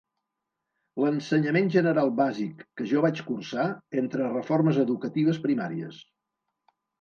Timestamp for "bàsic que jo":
2.19-3.03